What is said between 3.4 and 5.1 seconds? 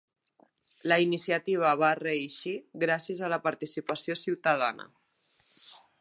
participació ciutadana.